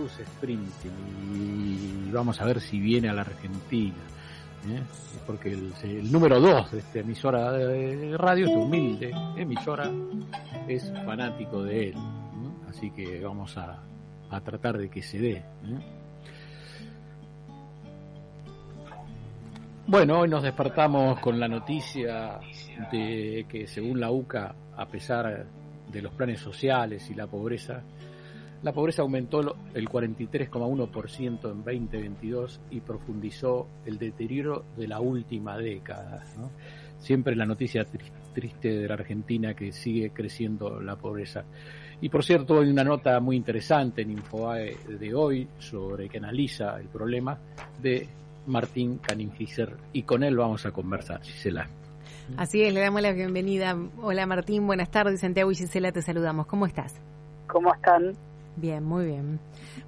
Bruce 0.00 0.24
Springsteen 0.24 0.94
y 1.34 2.10
vamos 2.10 2.40
a 2.40 2.46
ver 2.46 2.60
si 2.60 2.80
viene 2.80 3.10
a 3.10 3.12
la 3.12 3.20
Argentina. 3.20 3.98
¿eh? 4.66 4.80
Porque 5.26 5.52
el, 5.52 6.10
número 6.10 6.40
dos 6.40 6.72
de 6.72 6.78
esta 6.78 7.00
emisora 7.00 7.52
de 7.52 8.16
radio, 8.16 8.46
esta 8.46 8.58
humilde 8.58 9.12
emisora, 9.36 9.90
es 10.66 10.90
fanático 11.04 11.62
de 11.62 11.88
él. 11.88 11.94
Así 12.68 12.90
que 12.92 13.20
vamos 13.20 13.58
a, 13.58 13.78
a, 14.30 14.40
tratar 14.40 14.78
de 14.78 14.88
que 14.88 15.02
se 15.02 15.18
dé. 15.18 15.32
¿eh? 15.32 15.44
Bueno, 19.86 20.20
hoy 20.20 20.30
nos 20.30 20.42
despertamos 20.42 21.20
con 21.20 21.38
la 21.38 21.48
noticia 21.48 22.40
de 22.90 23.44
que 23.46 23.66
según 23.66 24.00
la 24.00 24.10
UCA, 24.10 24.54
a 24.76 24.86
pesar 24.86 25.44
de 25.92 26.02
los 26.02 26.12
planes 26.14 26.40
sociales 26.40 27.10
y 27.10 27.14
la 27.14 27.26
pobreza, 27.26 27.82
la 28.62 28.72
pobreza 28.72 29.02
aumentó 29.02 29.40
el 29.74 29.88
43,1% 29.88 31.50
en 31.50 31.64
2022 31.64 32.60
y 32.70 32.80
profundizó 32.80 33.66
el 33.86 33.98
deterioro 33.98 34.64
de 34.76 34.86
la 34.86 35.00
última 35.00 35.56
década. 35.56 36.24
¿no? 36.36 36.50
Siempre 36.98 37.34
la 37.34 37.46
noticia 37.46 37.86
triste 38.34 38.68
de 38.68 38.88
la 38.88 38.94
Argentina 38.94 39.54
que 39.54 39.72
sigue 39.72 40.10
creciendo 40.10 40.80
la 40.80 40.96
pobreza. 40.96 41.44
Y 42.02 42.08
por 42.08 42.24
cierto, 42.24 42.60
hay 42.60 42.70
una 42.70 42.84
nota 42.84 43.18
muy 43.20 43.36
interesante 43.36 44.02
en 44.02 44.10
Infoae 44.10 44.76
de 44.88 45.14
hoy 45.14 45.48
sobre 45.58 46.08
que 46.08 46.18
analiza 46.18 46.78
el 46.78 46.88
problema 46.88 47.38
de 47.80 48.08
Martín 48.46 48.98
Caningiser 48.98 49.76
y 49.92 50.02
con 50.02 50.22
él 50.22 50.36
vamos 50.36 50.64
a 50.66 50.70
conversar, 50.70 51.22
Gisela. 51.22 51.68
Así 52.36 52.62
es, 52.62 52.72
le 52.72 52.80
damos 52.80 53.02
la 53.02 53.12
bienvenida. 53.12 53.76
Hola 54.00 54.26
Martín, 54.26 54.66
buenas 54.66 54.90
tardes. 54.90 55.20
Santiago 55.20 55.50
y 55.50 55.56
Gisela 55.56 55.92
te 55.92 56.00
saludamos. 56.00 56.46
¿Cómo 56.46 56.66
estás? 56.66 56.94
¿Cómo 57.46 57.74
están? 57.74 58.14
Bien, 58.56 58.84
muy 58.84 59.06
bien. 59.06 59.40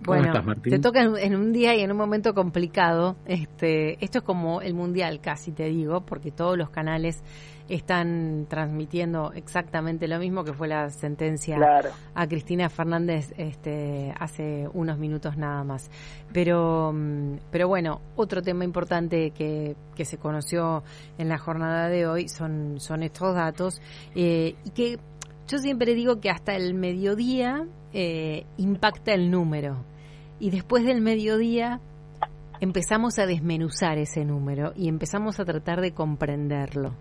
¿Cómo 0.04 0.16
Bueno, 0.18 0.26
estás, 0.28 0.44
Martín? 0.44 0.72
te 0.72 0.78
toca 0.78 1.02
en, 1.02 1.34
un 1.36 1.52
día 1.52 1.74
y 1.74 1.80
en 1.80 1.90
un 1.90 1.96
momento 1.98 2.32
complicado. 2.34 3.16
Este, 3.26 4.02
esto 4.02 4.18
es 4.18 4.24
como 4.24 4.60
el 4.62 4.74
mundial, 4.74 5.20
casi 5.20 5.52
te 5.52 5.64
digo, 5.64 6.00
porque 6.02 6.30
todos 6.30 6.56
los 6.56 6.70
canales 6.70 7.22
están 7.68 8.46
transmitiendo 8.48 9.32
exactamente 9.34 10.08
lo 10.08 10.18
mismo 10.18 10.44
que 10.44 10.52
fue 10.52 10.68
la 10.68 10.90
sentencia 10.90 11.56
Claro. 11.56 11.90
a 12.14 12.26
Cristina 12.26 12.68
Fernández 12.68 13.32
este, 13.38 14.12
hace 14.18 14.68
unos 14.72 14.98
minutos 14.98 15.36
nada 15.36 15.64
más. 15.64 15.90
Pero, 16.32 16.92
mm, 16.92 17.36
pero 17.50 17.68
bueno, 17.68 18.00
otro 18.16 18.42
tema 18.42 18.64
importante 18.64 19.30
que, 19.30 19.76
que 19.94 20.04
se 20.04 20.18
conoció 20.18 20.82
en 21.18 21.28
la 21.28 21.38
jornada 21.38 21.88
de 21.88 22.06
hoy 22.06 22.28
son, 22.28 22.80
son 22.80 23.02
estos 23.02 23.34
datos 23.34 23.80
eh, 24.14 24.54
y 24.64 24.70
que 24.70 24.98
yo 25.48 25.58
siempre 25.58 25.94
digo 25.94 26.20
que 26.20 26.30
hasta 26.30 26.54
el 26.54 26.74
mediodía 26.74 27.66
eh, 27.92 28.44
impacta 28.56 29.12
el 29.12 29.30
número 29.30 29.84
y 30.40 30.50
después 30.50 30.84
del 30.84 31.00
mediodía 31.00 31.80
empezamos 32.60 33.18
a 33.18 33.26
desmenuzar 33.26 33.98
ese 33.98 34.24
número 34.24 34.72
y 34.76 34.88
empezamos 34.88 35.40
a 35.40 35.44
tratar 35.44 35.80
de 35.80 35.92
comprenderlo. 35.92 36.94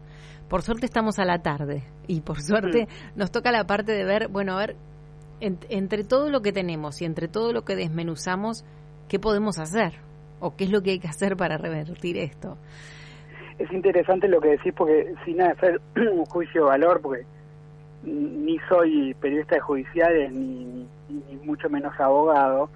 Por 0.49 0.63
suerte 0.63 0.85
estamos 0.85 1.17
a 1.19 1.25
la 1.25 1.41
tarde 1.41 1.83
y 2.07 2.21
por 2.21 2.41
suerte 2.41 2.87
nos 3.15 3.31
toca 3.31 3.51
la 3.51 3.65
parte 3.65 3.93
de 3.93 4.03
ver, 4.03 4.27
bueno, 4.27 4.53
a 4.53 4.57
ver, 4.57 4.75
en- 5.39 5.59
entre 5.69 6.03
todo 6.03 6.29
lo 6.29 6.41
que 6.41 6.51
tenemos 6.51 7.01
y 7.01 7.05
entre 7.05 7.27
todo 7.27 7.53
lo 7.53 7.63
que 7.63 7.75
desmenuzamos, 7.75 8.65
¿qué 9.07 9.17
podemos 9.19 9.59
hacer? 9.59 9.93
¿O 10.39 10.55
qué 10.55 10.65
es 10.65 10.71
lo 10.71 10.81
que 10.81 10.91
hay 10.91 10.99
que 10.99 11.07
hacer 11.07 11.37
para 11.37 11.57
revertir 11.57 12.17
esto? 12.17 12.57
Es 13.59 13.71
interesante 13.71 14.27
lo 14.27 14.41
que 14.41 14.49
decís 14.49 14.73
porque 14.75 15.13
sin 15.23 15.41
hacer 15.41 15.79
un 15.95 16.25
juicio 16.29 16.63
de 16.63 16.67
valor, 16.69 16.99
porque 17.01 17.25
ni 18.03 18.57
soy 18.67 19.13
periodista 19.15 19.55
de 19.55 19.61
judiciales 19.61 20.31
ni, 20.31 20.87
ni, 21.09 21.23
ni 21.29 21.35
mucho 21.45 21.69
menos 21.69 21.97
abogado, 21.99 22.69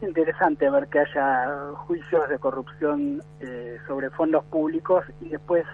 es 0.00 0.08
interesante 0.08 0.68
ver 0.68 0.88
que 0.88 1.00
haya 1.00 1.72
juicios 1.86 2.28
de 2.28 2.38
corrupción 2.38 3.22
eh, 3.40 3.78
sobre 3.86 4.10
fondos 4.10 4.44
públicos 4.44 5.04
y 5.20 5.30
después 5.30 5.64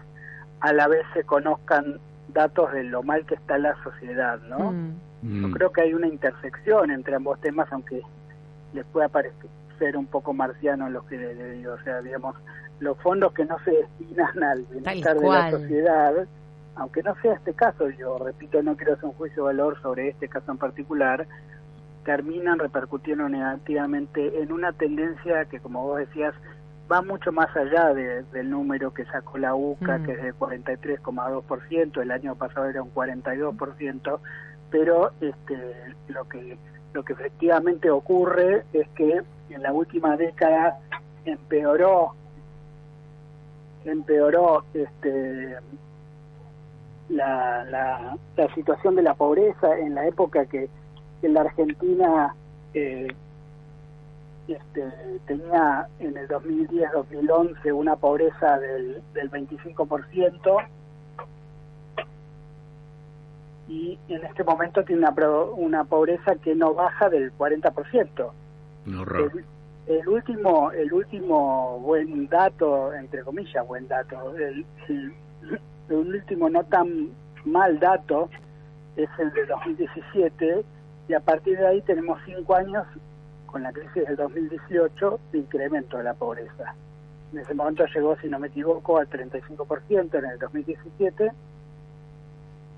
a 0.61 0.73
la 0.73 0.87
vez 0.89 1.05
se 1.13 1.25
conozcan 1.25 1.99
datos 2.29 2.73
de 2.73 2.85
lo 2.85 3.03
mal 3.03 3.27
que 3.27 3.35
está 3.35 3.59
la 3.59 3.75
sociedad, 3.83 4.41
¿no? 4.49 4.73
Mm, 5.23 5.43
Yo 5.43 5.51
creo 5.53 5.73
que 5.73 5.83
hay 5.83 5.95
una 5.95 6.07
intersección 6.07 6.91
entre 6.91 7.17
ambos 7.17 7.41
temas, 7.41 7.71
aunque 7.73 8.03
les 8.73 8.85
pueda 8.87 9.09
parecer 9.09 9.97
un 9.97 10.07
poco 10.07 10.33
marciano 10.33 10.89
lo 10.89 11.05
que 11.07 11.17
le, 11.17 11.35
le 11.35 11.51
digo. 11.53 11.75
O 11.75 11.83
sea, 11.83 12.01
digamos, 12.01 12.37
los 12.79 12.97
fondos 12.99 13.33
que 13.33 13.45
no 13.45 13.57
se 13.65 13.73
destinan 13.73 14.43
al 14.43 14.63
bienestar 14.65 15.19
de 15.19 15.29
la 15.29 15.51
sociedad, 15.51 16.13
aunque 16.77 17.03
no 17.03 17.15
sea 17.23 17.35
este 17.35 17.55
caso, 17.55 17.89
yo 17.91 18.19
repito, 18.19 18.63
no 18.63 18.77
quiero 18.77 18.95
hacer 18.95 19.05
un 19.07 19.13
juicio 19.13 19.43
de 19.43 19.55
valor 19.55 19.81
sobre 19.83 20.09
este 20.09 20.29
caso 20.29 20.51
en 20.53 20.59
particular, 20.59 21.27
terminan 22.05 22.59
repercutiendo 22.59 23.29
negativamente 23.29 24.43
en 24.43 24.53
una 24.53 24.73
tendencia 24.73 25.45
que, 25.45 25.61
como 25.61 25.85
vos 25.87 25.99
decías, 25.99 26.35
va 26.91 27.01
mucho 27.03 27.31
más 27.33 27.55
allá 27.57 27.95
de- 27.95 28.23
del 28.25 28.51
número 28.51 28.93
que 28.93 29.05
sacó 29.05 29.39
la 29.39 29.55
UCA, 29.55 29.99
Mm. 29.99 30.05
que 30.05 30.13
es 30.13 30.23
de 30.23 30.33
43,2%, 30.33 32.01
el 32.03 32.11
año 32.11 32.35
pasado 32.35 32.67
era 32.67 32.83
un 32.83 32.91
42%, 32.91 34.21
pero 34.71 35.13
este, 35.21 35.57
lo 36.09 36.29
que 36.29 36.57
lo 36.95 37.03
que 37.05 37.15
efectivamente 37.15 37.89
ocurre 37.91 38.65
es 38.75 38.87
que 38.91 39.23
en 39.49 39.63
la 39.63 39.73
última 39.73 40.15
década 40.19 40.79
empeoró 41.25 42.13
empeoró 43.85 44.65
este 44.75 45.57
la, 47.09 47.65
la, 47.65 48.17
la 48.37 48.55
situación 48.55 48.95
de 48.97 49.03
la 49.03 49.15
pobreza 49.15 49.77
en 49.79 49.95
la 49.95 50.07
época 50.07 50.47
que, 50.47 50.69
que 51.21 51.29
la 51.29 51.43
Argentina 51.43 52.35
eh, 52.75 53.09
este, 54.49 54.83
tenía 55.27 55.87
en 56.01 56.17
el 56.17 56.29
2010-2011 56.29 57.73
una 57.75 57.97
pobreza 57.97 58.59
del, 58.59 59.03
del 59.15 59.31
25% 59.31 60.67
y 63.69 63.99
en 64.09 64.25
este 64.25 64.45
momento 64.45 64.85
tiene 64.85 65.01
una, 65.03 65.15
pro- 65.15 65.55
una 65.55 65.85
pobreza 65.85 66.35
que 66.37 66.55
no 66.55 66.75
baja 66.75 67.09
del 67.09 67.33
40%. 67.37 68.31
Un 68.87 68.99
horror. 68.99 69.31
El, 69.87 69.99
el 69.99 70.09
último 70.09 70.71
el 70.73 70.93
último 70.93 71.79
buen 71.81 72.29
dato, 72.29 72.93
entre 72.95 73.23
comillas 73.23 73.67
buen 73.67 73.87
dato, 73.89 74.37
el, 74.37 74.65
el- 74.89 75.15
el 75.89 75.97
último 75.97 76.49
no 76.49 76.65
tan 76.65 77.11
mal 77.45 77.79
dato 77.79 78.29
es 78.97 79.09
el 79.19 79.33
de 79.33 79.47
2017 79.47 80.65
y 81.09 81.15
a 81.15 81.21
partir 81.21 81.59
de 81.59 81.67
ahí 81.67 81.83
tenemos 81.83 82.21
cinco 82.25 82.55
años 82.55 82.87
con 83.47 83.63
la 83.63 83.73
crisis 83.73 84.07
del 84.07 84.17
2018 84.17 85.21
de 85.33 85.39
incremento 85.39 85.99
de 85.99 86.05
la 86.05 86.15
pobreza. 86.15 86.75
En 87.33 87.39
ese 87.39 87.55
momento 87.55 87.85
llegó, 87.87 88.17
si 88.17 88.29
no 88.29 88.39
me 88.39 88.49
equivoco, 88.49 88.99
al 88.99 89.09
35% 89.09 90.19
en 90.19 90.25
el 90.25 90.39
2017. 90.39 91.33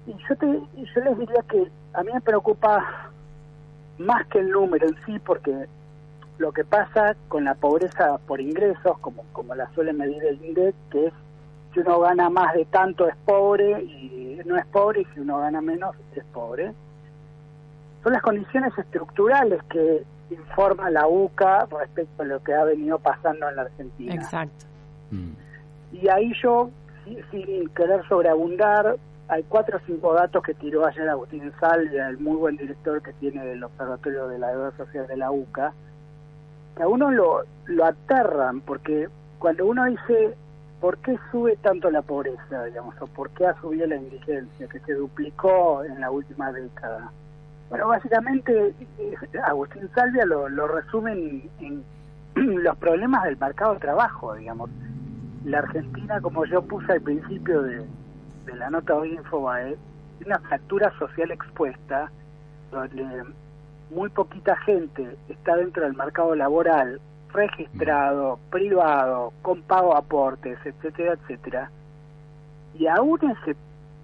Y 0.06 0.14
yo, 0.28 0.36
te, 0.36 0.46
yo 0.46 1.00
les 1.02 1.18
diría 1.18 1.42
que 1.48 1.70
a 1.92 2.02
mí 2.02 2.10
me 2.12 2.20
preocupa 2.20 3.10
más 3.98 4.26
que 4.26 4.40
el 4.40 4.50
número 4.50 4.88
en 4.88 4.96
sí, 5.06 5.18
porque 5.20 5.66
lo 6.38 6.52
que 6.52 6.64
pasa 6.64 7.16
con 7.28 7.44
la 7.44 7.54
pobreza 7.54 8.18
por 8.26 8.40
ingresos, 8.40 8.98
como, 9.00 9.24
como 9.32 9.54
la 9.54 9.70
suele 9.74 9.92
medir 9.92 10.24
el 10.24 10.44
INDEC, 10.44 10.74
que 10.90 11.06
es 11.06 11.14
si 11.74 11.80
uno 11.80 11.98
gana 12.00 12.30
más 12.30 12.54
de 12.54 12.64
tanto 12.66 13.06
es 13.08 13.16
pobre 13.26 13.82
y 13.82 14.40
no 14.46 14.56
es 14.56 14.64
pobre, 14.66 15.00
y 15.02 15.04
si 15.12 15.20
uno 15.20 15.38
gana 15.40 15.60
menos 15.60 15.94
es 16.14 16.24
pobre. 16.32 16.72
Son 18.02 18.12
las 18.12 18.22
condiciones 18.22 18.76
estructurales 18.78 19.62
que 19.64 20.04
informa 20.30 20.90
la 20.90 21.06
UCA 21.06 21.66
respecto 21.80 22.22
a 22.22 22.26
lo 22.26 22.42
que 22.42 22.54
ha 22.54 22.64
venido 22.64 22.98
pasando 22.98 23.48
en 23.48 23.56
la 23.56 23.62
Argentina. 23.62 24.14
exacto. 24.14 24.66
Mm. 25.10 25.32
Y 25.92 26.08
ahí 26.08 26.32
yo, 26.42 26.70
si- 27.04 27.18
sin 27.30 27.68
querer 27.70 28.06
sobreabundar, 28.08 28.96
hay 29.28 29.42
cuatro 29.44 29.78
o 29.78 29.80
cinco 29.86 30.12
datos 30.12 30.42
que 30.42 30.54
tiró 30.54 30.84
ayer 30.86 31.08
Agustín 31.08 31.50
Salvia, 31.58 32.08
el 32.08 32.18
muy 32.18 32.36
buen 32.36 32.56
director 32.56 33.00
que 33.02 33.12
tiene 33.14 33.44
del 33.44 33.64
Observatorio 33.64 34.28
de 34.28 34.38
la 34.38 34.48
Deuda 34.50 34.72
Social 34.76 35.06
de 35.06 35.16
la 35.16 35.30
UCA, 35.30 35.72
que 36.76 36.82
a 36.82 36.88
uno 36.88 37.10
lo, 37.10 37.42
lo 37.66 37.84
aterran, 37.86 38.60
porque 38.60 39.08
cuando 39.38 39.66
uno 39.66 39.84
dice, 39.86 40.34
¿por 40.84 40.98
qué 40.98 41.18
sube 41.30 41.56
tanto 41.62 41.90
la 41.90 42.02
pobreza, 42.02 42.62
digamos, 42.66 42.94
o 43.00 43.06
por 43.06 43.30
qué 43.30 43.46
ha 43.46 43.58
subido 43.58 43.86
la 43.86 43.96
indigencia, 43.96 44.68
que 44.68 44.80
se 44.80 44.92
duplicó 44.92 45.82
en 45.82 45.98
la 45.98 46.10
última 46.10 46.52
década? 46.52 47.10
Bueno, 47.70 47.88
básicamente 47.88 48.74
eh, 48.98 49.14
Agustín 49.46 49.88
Salvia 49.94 50.26
lo, 50.26 50.46
lo 50.50 50.68
resume 50.68 51.48
en, 51.60 51.82
los 52.62 52.76
problemas 52.76 53.24
del 53.24 53.38
mercado 53.38 53.72
de 53.72 53.80
trabajo, 53.80 54.34
digamos. 54.34 54.68
La 55.46 55.60
Argentina, 55.60 56.20
como 56.20 56.44
yo 56.44 56.60
puse 56.60 56.92
al 56.92 57.00
principio 57.00 57.62
de, 57.62 57.86
la 58.54 58.68
nota 58.68 59.00
de 59.00 59.08
Infobae, 59.08 59.78
una 60.26 60.38
fractura 60.40 60.92
social 60.98 61.30
expuesta, 61.30 62.10
donde 62.70 63.24
muy 63.88 64.10
poquita 64.10 64.54
gente 64.56 65.16
está 65.30 65.56
dentro 65.56 65.84
del 65.84 65.94
mercado 65.94 66.34
laboral, 66.34 67.00
registrado, 67.34 68.38
privado, 68.50 69.32
con 69.42 69.62
pago 69.62 69.96
aportes, 69.96 70.58
etcétera, 70.64 71.14
etcétera. 71.14 71.70
Y 72.78 72.86
aún 72.86 73.18
ese 73.30 73.56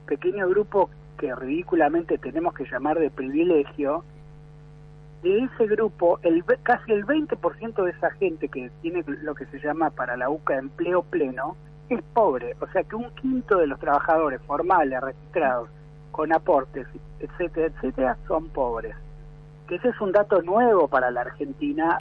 pequeño 0.07 0.49
grupo 0.49 0.91
que 1.17 1.35
ridículamente 1.35 2.19
tenemos 2.19 2.55
que 2.55 2.65
llamar 2.65 2.99
de 2.99 3.11
privilegio, 3.11 4.05
de 5.23 5.45
ese 5.45 5.67
grupo, 5.67 6.19
el, 6.23 6.45
casi 6.63 6.93
el 6.93 7.07
20% 7.07 7.85
de 7.85 7.91
esa 7.91 8.11
gente 8.13 8.49
que 8.49 8.71
tiene 8.83 9.05
lo 9.07 9.35
que 9.35 9.47
se 9.47 9.61
llama 9.61 9.91
para 9.91 10.17
la 10.17 10.31
UCA 10.31 10.59
empleo 10.59 11.03
pleno, 11.03 11.57
es 11.89 12.03
pobre. 12.15 12.57
O 12.61 12.67
sea 12.69 12.83
que 12.85 12.97
un 12.97 13.11
quinto 13.11 13.59
de 13.59 13.67
los 13.67 13.79
trabajadores 13.79 14.41
formales, 14.43 15.01
registrados, 15.01 15.69
con 16.11 16.33
aportes, 16.33 16.87
etcétera, 17.21 17.67
etcétera, 17.67 18.17
son 18.27 18.49
pobres. 18.49 18.97
Que 19.69 19.77
ese 19.77 19.89
es 19.89 20.01
un 20.01 20.13
dato 20.13 20.43
nuevo 20.43 20.89
para 20.89 21.11
la 21.11 21.21
Argentina, 21.21 21.99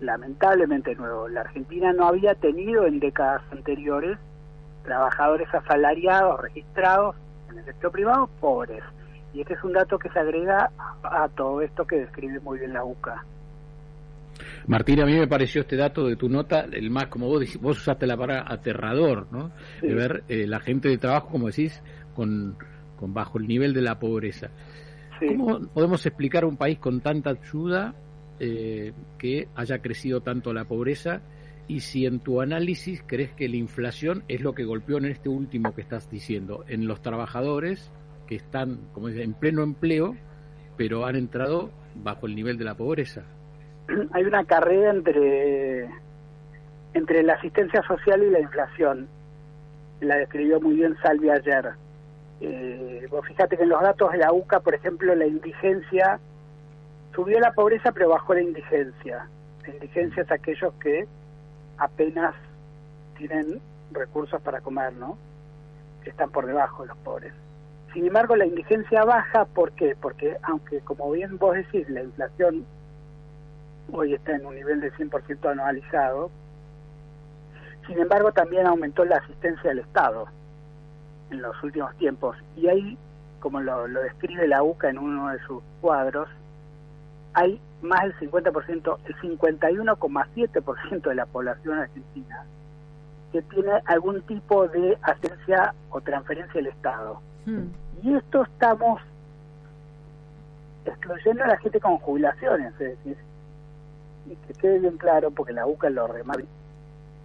lamentablemente 0.00 0.94
nuevo. 0.94 1.28
La 1.28 1.42
Argentina 1.42 1.92
no 1.92 2.06
había 2.06 2.34
tenido 2.34 2.86
en 2.86 3.00
décadas 3.00 3.42
anteriores 3.50 4.18
trabajadores 4.84 5.48
asalariados, 5.52 6.40
registrados 6.40 7.16
en 7.50 7.58
el 7.58 7.64
sector 7.64 7.90
privado, 7.90 8.28
pobres. 8.40 8.82
Y 9.34 9.40
este 9.40 9.54
es 9.54 9.64
un 9.64 9.72
dato 9.72 9.98
que 9.98 10.08
se 10.10 10.18
agrega 10.18 10.70
a 11.02 11.28
todo 11.28 11.60
esto 11.60 11.86
que 11.86 11.96
describe 11.96 12.40
muy 12.40 12.58
bien 12.58 12.72
la 12.72 12.84
UCA. 12.84 13.24
Martín, 14.66 15.00
a 15.00 15.06
mí 15.06 15.18
me 15.18 15.26
pareció 15.26 15.62
este 15.62 15.76
dato 15.76 16.06
de 16.06 16.16
tu 16.16 16.28
nota, 16.28 16.66
el 16.70 16.90
más, 16.90 17.06
como 17.06 17.26
vos, 17.26 17.42
vos 17.60 17.78
usaste 17.78 18.06
la 18.06 18.16
palabra 18.16 18.44
aterrador, 18.46 19.26
¿no? 19.30 19.50
De 19.80 19.94
ver 19.94 20.24
eh, 20.28 20.46
la 20.46 20.60
gente 20.60 20.88
de 20.88 20.98
trabajo, 20.98 21.28
como 21.30 21.48
decís, 21.48 21.82
con, 22.14 22.56
con 22.96 23.12
bajo 23.12 23.38
el 23.38 23.46
nivel 23.46 23.72
de 23.74 23.82
la 23.82 23.98
pobreza. 23.98 24.50
¿Cómo 25.18 25.60
podemos 25.72 26.04
explicar 26.04 26.44
a 26.44 26.46
un 26.46 26.56
país 26.56 26.78
con 26.78 27.00
tanta 27.00 27.30
ayuda 27.30 27.94
eh, 28.40 28.92
que 29.18 29.48
haya 29.54 29.78
crecido 29.78 30.20
tanto 30.20 30.52
la 30.52 30.64
pobreza? 30.64 31.20
Y 31.68 31.80
si 31.80 32.06
en 32.06 32.20
tu 32.20 32.40
análisis 32.40 33.02
crees 33.06 33.32
que 33.32 33.48
la 33.48 33.56
inflación 33.56 34.22
es 34.28 34.40
lo 34.40 34.54
que 34.54 34.64
golpeó 34.64 34.98
en 34.98 35.06
este 35.06 35.28
último 35.28 35.74
que 35.74 35.80
estás 35.80 36.08
diciendo, 36.10 36.64
en 36.68 36.86
los 36.86 37.02
trabajadores 37.02 37.90
que 38.26 38.36
están, 38.36 38.78
como 38.92 39.08
dice, 39.08 39.22
en 39.22 39.34
pleno 39.34 39.62
empleo, 39.62 40.16
pero 40.76 41.06
han 41.06 41.16
entrado 41.16 41.70
bajo 41.94 42.26
el 42.26 42.36
nivel 42.36 42.56
de 42.58 42.64
la 42.64 42.74
pobreza. 42.74 43.24
Hay 44.12 44.24
una 44.24 44.44
carrera 44.44 44.90
entre 44.90 45.88
entre 46.96 47.22
la 47.22 47.34
asistencia 47.34 47.82
social 47.82 48.22
y 48.22 48.30
la 48.30 48.40
inflación. 48.40 49.06
La 50.00 50.16
describió 50.16 50.60
muy 50.60 50.76
bien 50.76 50.96
Salvi 51.02 51.28
ayer. 51.28 51.72
Eh, 52.40 53.06
vos 53.10 53.26
fíjate 53.26 53.56
que 53.56 53.62
en 53.64 53.68
los 53.68 53.82
datos 53.82 54.12
de 54.12 54.18
la 54.18 54.32
UCA, 54.32 54.60
por 54.60 54.74
ejemplo, 54.74 55.14
la 55.14 55.26
indigencia 55.26 56.18
subió 57.16 57.40
la 57.40 57.52
pobreza, 57.54 57.90
pero 57.92 58.10
bajó 58.10 58.34
la 58.34 58.42
indigencia. 58.42 59.26
La 59.66 59.72
indigencia 59.72 60.22
es 60.22 60.30
aquellos 60.30 60.74
que 60.74 61.08
apenas 61.78 62.34
tienen 63.16 63.60
recursos 63.90 64.40
para 64.42 64.60
comer, 64.60 64.92
¿no? 64.92 65.16
Están 66.04 66.30
por 66.30 66.46
debajo 66.46 66.82
de 66.82 66.88
los 66.88 66.98
pobres. 66.98 67.32
Sin 67.92 68.06
embargo, 68.06 68.36
la 68.36 68.44
indigencia 68.44 69.02
baja, 69.04 69.46
¿por 69.46 69.72
qué? 69.72 69.96
Porque 70.00 70.36
aunque, 70.42 70.80
como 70.80 71.10
bien 71.10 71.38
vos 71.38 71.56
decís, 71.56 71.88
la 71.88 72.02
inflación 72.02 72.66
hoy 73.90 74.14
está 74.14 74.36
en 74.36 74.44
un 74.44 74.54
nivel 74.54 74.80
de 74.80 74.92
100% 74.92 75.50
anualizado, 75.50 76.30
sin 77.86 77.98
embargo 77.98 78.32
también 78.32 78.66
aumentó 78.66 79.04
la 79.04 79.16
asistencia 79.16 79.70
del 79.70 79.78
Estado 79.78 80.26
en 81.30 81.40
los 81.40 81.60
últimos 81.62 81.96
tiempos. 81.96 82.36
Y 82.56 82.68
ahí, 82.68 82.98
como 83.40 83.60
lo, 83.60 83.88
lo 83.88 84.02
describe 84.02 84.46
la 84.46 84.62
UCA 84.62 84.90
en 84.90 84.98
uno 84.98 85.30
de 85.30 85.38
sus 85.46 85.62
cuadros, 85.80 86.28
hay 87.36 87.60
más 87.82 88.02
del 88.02 88.30
50%, 88.30 88.98
el 89.04 89.16
51,7% 89.16 91.02
de 91.02 91.14
la 91.14 91.26
población 91.26 91.78
argentina 91.78 92.44
que 93.30 93.42
tiene 93.42 93.72
algún 93.84 94.22
tipo 94.22 94.66
de 94.68 94.96
asistencia 95.02 95.74
o 95.90 96.00
transferencia 96.00 96.54
del 96.54 96.68
Estado. 96.68 97.20
Hmm. 97.44 97.66
Y 98.02 98.14
esto 98.14 98.42
estamos 98.44 99.02
excluyendo 100.86 101.44
a 101.44 101.48
la 101.48 101.58
gente 101.58 101.78
con 101.78 101.98
jubilaciones, 101.98 102.72
es 102.72 102.78
decir, 102.78 103.18
y 104.30 104.36
que 104.46 104.54
quede 104.54 104.78
bien 104.78 104.96
claro, 104.96 105.30
porque 105.30 105.52
la 105.52 105.66
UCA 105.66 105.90
lo 105.90 106.06
remarca, 106.06 106.46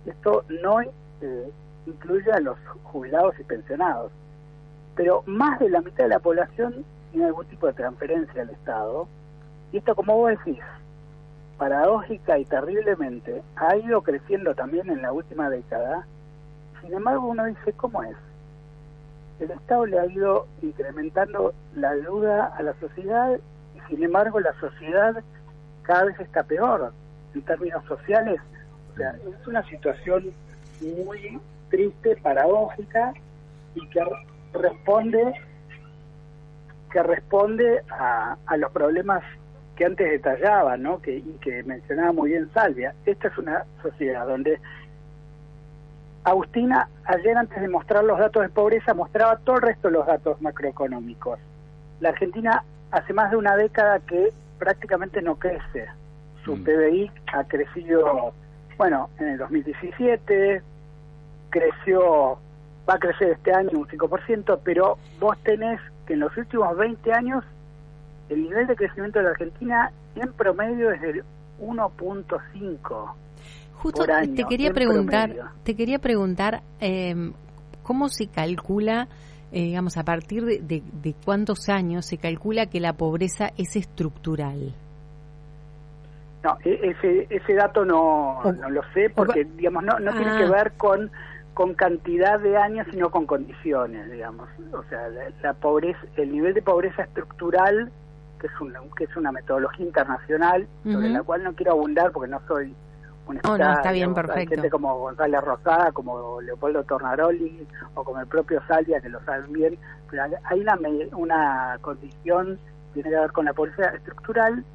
esto 0.06 0.44
no 0.62 0.82
eh, 0.82 1.52
incluye 1.86 2.32
a 2.34 2.42
los 2.42 2.58
jubilados 2.84 3.40
y 3.40 3.44
pensionados, 3.44 4.12
pero 4.96 5.24
más 5.26 5.58
de 5.60 5.70
la 5.70 5.80
mitad 5.80 6.04
de 6.04 6.10
la 6.10 6.20
población 6.20 6.84
tiene 7.12 7.28
algún 7.28 7.46
tipo 7.46 7.68
de 7.68 7.74
transferencia 7.74 8.42
al 8.42 8.50
Estado, 8.50 9.08
y 9.72 9.78
esto, 9.78 9.96
como 9.96 10.18
vos 10.18 10.32
decís, 10.32 10.62
paradójica 11.58 12.38
y 12.38 12.46
terriblemente, 12.46 13.42
ha 13.56 13.76
ido 13.78 14.02
creciendo 14.02 14.56
también 14.56 14.90
en 14.90 15.02
la 15.02 15.12
última 15.12 15.50
década, 15.50 16.06
sin 16.82 16.94
embargo 16.94 17.28
uno 17.28 17.46
dice, 17.46 17.74
¿cómo 17.74 18.04
es? 18.04 18.16
el 19.42 19.52
Estado 19.52 19.86
le 19.86 20.00
ha 20.00 20.06
ido 20.06 20.48
incrementando 20.62 21.54
la 21.76 21.94
deuda 21.96 22.54
a 22.56 22.62
la 22.62 22.74
sociedad 22.80 23.40
y 23.76 23.90
sin 23.90 24.04
embargo 24.04 24.40
la 24.40 24.54
sociedad 24.60 25.24
cada 25.82 26.06
vez 26.06 26.20
está 26.20 26.44
peor 26.44 26.94
en 27.34 27.42
términos 27.42 27.84
sociales. 27.86 28.40
O 28.94 28.98
sea, 28.98 29.16
es 29.16 29.48
una 29.48 29.64
situación 29.68 30.32
muy 30.82 31.40
triste, 31.70 32.16
paradójica 32.18 33.14
y 33.76 33.88
que 33.90 34.04
responde 34.54 35.34
que 36.92 37.02
responde 37.02 37.82
a, 37.90 38.36
a 38.46 38.58
los 38.58 38.72
problemas 38.74 39.24
que 39.82 39.86
antes 39.88 40.12
detallaba, 40.12 40.78
¿no? 40.78 41.02
Que, 41.02 41.18
y 41.18 41.38
que 41.42 41.64
mencionaba 41.64 42.12
muy 42.12 42.30
bien 42.30 42.48
Salvia. 42.54 42.94
Esta 43.04 43.30
es 43.30 43.38
una 43.40 43.66
sociedad 43.82 44.28
donde 44.28 44.60
Agustina, 46.24 46.88
ayer 47.06 47.36
antes 47.36 47.60
de 47.60 47.68
mostrar 47.68 48.04
los 48.04 48.20
datos 48.20 48.44
de 48.44 48.50
pobreza, 48.50 48.94
mostraba 48.94 49.38
todo 49.38 49.56
el 49.56 49.64
resto 49.64 49.88
de 49.88 49.96
los 49.96 50.06
datos 50.06 50.40
macroeconómicos. 50.40 51.40
La 52.00 52.10
Argentina 52.10 52.64
hace 52.92 53.12
más 53.12 53.32
de 53.32 53.38
una 53.38 53.56
década 53.56 54.00
que 54.02 54.32
prácticamente 54.60 55.20
no 55.24 55.38
crece. 55.38 55.88
Su 56.46 56.58
mm. 56.58 56.64
PBI 56.64 57.12
ha 57.34 57.44
crecido, 57.46 58.34
bueno, 58.78 59.10
en 59.18 59.30
el 59.30 59.38
2017, 59.40 60.62
creció, 61.50 62.38
va 62.88 62.94
a 62.94 63.00
crecer 63.00 63.32
este 63.32 63.52
año 63.52 63.80
un 63.80 63.88
5%, 63.88 64.60
pero 64.64 65.00
vos 65.20 65.36
tenés 65.40 65.82
que 66.06 66.14
en 66.14 66.20
los 66.20 66.38
últimos 66.38 66.78
20 66.78 67.14
años 67.14 67.44
el 68.32 68.44
nivel 68.44 68.68
de 68.68 68.76
crecimiento 68.76 69.20
de 69.20 69.26
la 69.26 69.32
Argentina 69.32 69.92
en 70.16 70.32
promedio 70.34 70.92
es 70.92 71.02
del 71.02 71.24
1.5. 71.60 73.14
Justo 73.76 74.06
te 74.06 74.44
quería 74.46 74.72
preguntar, 74.72 75.36
te 75.64 75.76
quería 75.76 76.00
preguntar 76.00 76.62
eh, 76.80 77.32
cómo 77.84 78.10
se 78.10 78.28
calcula, 78.28 79.08
eh, 79.52 79.64
digamos, 79.64 79.98
a 79.98 80.04
partir 80.04 80.46
de, 80.46 81.14
cuántos 81.26 81.68
años 81.68 82.06
se 82.06 82.18
calcula 82.18 82.68
que 82.68 82.80
la 82.80 82.94
pobreza 82.94 83.50
es 83.58 83.76
estructural. 83.76 84.74
No, 86.44 86.58
e, 86.64 86.80
ese, 86.90 87.28
ese 87.30 87.54
dato 87.54 87.86
no, 87.86 88.42
no 88.44 88.70
lo 88.70 88.82
sé 88.94 89.10
porque, 89.10 89.46
digamos, 89.58 89.84
no, 89.84 90.00
no 90.00 90.12
tiene 90.12 90.38
que 90.38 90.46
ah. 90.46 90.52
ver 90.52 90.72
con 90.78 91.12
con 91.54 91.74
cantidad 91.74 92.40
de 92.40 92.58
años, 92.58 92.88
sino 92.92 93.10
con 93.10 93.26
condiciones, 93.26 94.10
digamos. 94.10 94.50
O 94.74 94.84
sea, 94.84 95.10
la, 95.42 95.54
pobreza, 95.54 96.00
el 96.18 96.32
nivel 96.32 96.54
de 96.54 96.62
pobreza 96.62 97.04
estructural, 97.04 97.92
que 98.42 98.48
es 98.48 98.60
una, 98.60 98.82
que 98.98 99.04
es 99.04 99.16
una 99.16 99.32
metodología 99.32 99.86
internacional, 99.86 100.68
sobre 100.84 101.10
la 101.10 101.22
cual 101.22 101.44
no 101.44 101.54
quiero 101.54 101.74
abundar 101.74 102.12
porque 102.12 102.30
no 102.30 102.42
soy 102.48 102.76
oh, 103.44 103.58
no, 103.58 103.74
está 103.74 103.92
bien, 103.92 104.14
perfecto. 104.14 104.56
gente 104.56 104.70
como 104.70 104.98
González 105.00 105.42
Rosada, 105.42 105.92
como 105.92 106.42
Leopoldo 106.42 106.84
Tornaroli 106.84 107.68
o 107.94 108.04
como 108.04 108.20
el 108.20 108.28
propio 108.28 108.62
Salvia, 108.68 109.00
que 109.00 109.10
lo 109.10 109.24
saben 109.24 109.54
bien, 109.54 109.78
pero 110.10 110.24
hay 110.44 110.60
una, 110.60 110.78
una 111.14 111.78
condición 111.82 112.60
que 112.94 113.02
tiene 113.02 113.10
que 113.12 113.22
ver 113.22 113.32
con 113.32 113.46
la 113.46 113.54
pobreza 113.54 113.84
estructural, 113.96 114.66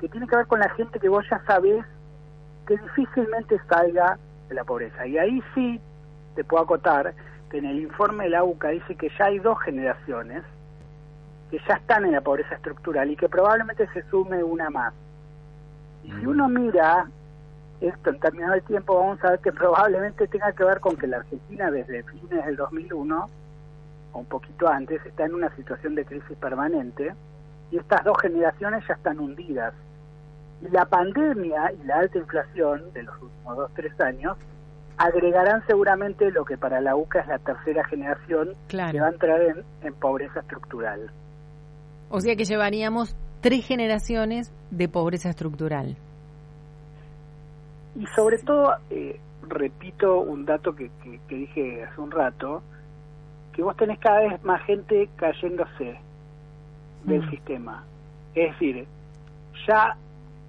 que 0.00 0.08
tiene 0.08 0.26
que 0.26 0.36
ver 0.36 0.46
con 0.46 0.60
la 0.60 0.70
gente 0.70 0.98
que 0.98 1.08
vos 1.08 1.24
ya 1.30 1.40
sabés 1.46 1.84
que 2.66 2.76
difícilmente 2.78 3.60
salga 3.68 4.18
de 4.48 4.54
la 4.54 4.64
pobreza. 4.64 5.06
Y 5.06 5.18
ahí 5.18 5.42
sí 5.54 5.80
te 6.34 6.44
puedo 6.44 6.64
acotar 6.64 7.14
que 7.50 7.58
en 7.58 7.66
el 7.66 7.80
informe 7.80 8.24
de 8.24 8.30
la 8.30 8.44
UCA 8.44 8.68
dice 8.68 8.96
que 8.96 9.10
ya 9.18 9.26
hay 9.26 9.38
dos 9.38 9.60
generaciones 9.60 10.42
que 11.52 11.60
ya 11.68 11.74
están 11.74 12.06
en 12.06 12.12
la 12.12 12.22
pobreza 12.22 12.54
estructural 12.54 13.10
y 13.10 13.16
que 13.16 13.28
probablemente 13.28 13.86
se 13.92 14.02
sume 14.08 14.42
una 14.42 14.70
más. 14.70 14.94
Y 16.02 16.10
si 16.10 16.26
uno 16.26 16.48
mira 16.48 17.06
esto 17.82 18.08
en 18.08 18.20
términos 18.20 18.52
de 18.52 18.62
tiempo, 18.62 18.98
vamos 18.98 19.22
a 19.22 19.32
ver 19.32 19.40
que 19.40 19.52
probablemente 19.52 20.26
tenga 20.28 20.50
que 20.52 20.64
ver 20.64 20.80
con 20.80 20.96
que 20.96 21.06
la 21.06 21.18
Argentina 21.18 21.70
desde 21.70 22.04
fines 22.04 22.46
del 22.46 22.56
2001, 22.56 23.28
o 24.14 24.18
un 24.18 24.24
poquito 24.24 24.66
antes, 24.66 25.04
está 25.04 25.26
en 25.26 25.34
una 25.34 25.54
situación 25.54 25.94
de 25.94 26.06
crisis 26.06 26.38
permanente, 26.38 27.14
y 27.70 27.76
estas 27.76 28.02
dos 28.02 28.16
generaciones 28.22 28.82
ya 28.88 28.94
están 28.94 29.20
hundidas. 29.20 29.74
Y 30.62 30.70
la 30.70 30.86
pandemia 30.86 31.70
y 31.72 31.84
la 31.84 31.98
alta 31.98 32.16
inflación 32.16 32.94
de 32.94 33.02
los 33.02 33.14
últimos 33.20 33.56
dos, 33.58 33.70
tres 33.74 34.00
años 34.00 34.38
agregarán 34.96 35.62
seguramente 35.66 36.30
lo 36.30 36.46
que 36.46 36.56
para 36.56 36.80
la 36.80 36.96
UCA 36.96 37.20
es 37.20 37.26
la 37.26 37.38
tercera 37.40 37.84
generación 37.84 38.54
que 38.68 39.00
va 39.00 39.08
a 39.08 39.10
entrar 39.10 39.42
en, 39.42 39.64
en 39.82 39.92
pobreza 39.92 40.40
estructural. 40.40 41.10
O 42.14 42.20
sea 42.20 42.36
que 42.36 42.44
llevaríamos 42.44 43.16
tres 43.40 43.66
generaciones 43.66 44.52
de 44.70 44.86
pobreza 44.86 45.30
estructural. 45.30 45.96
Y 47.98 48.06
sobre 48.14 48.36
todo, 48.36 48.74
eh, 48.90 49.18
repito 49.48 50.20
un 50.20 50.44
dato 50.44 50.76
que, 50.76 50.90
que, 51.26 51.34
dije 51.34 51.84
hace 51.84 51.98
un 51.98 52.10
rato, 52.10 52.62
que 53.54 53.62
vos 53.62 53.74
tenés 53.78 53.98
cada 53.98 54.20
vez 54.20 54.44
más 54.44 54.62
gente 54.66 55.08
cayéndose 55.16 55.98
del 57.04 57.22
mm. 57.22 57.30
sistema. 57.30 57.82
Es 58.34 58.52
decir, 58.52 58.86
ya 59.66 59.96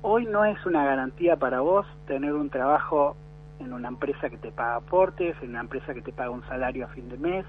hoy 0.02 0.26
no 0.26 0.44
es 0.44 0.66
una 0.66 0.84
garantía 0.84 1.38
para 1.38 1.62
vos 1.62 1.88
tener 2.08 2.34
un 2.34 2.50
trabajo 2.50 3.16
en 3.62 3.72
una 3.72 3.88
empresa 3.88 4.30
que 4.30 4.38
te 4.38 4.52
paga 4.52 4.76
aportes, 4.76 5.38
en 5.42 5.52
una 5.52 5.62
empresa 5.62 5.94
que 5.94 6.02
te 6.02 6.12
paga 6.12 6.30
un 6.30 6.46
salario 6.46 6.88
a 6.88 6.90
fin 6.90 7.08
de 7.08 7.18
mes. 7.18 7.46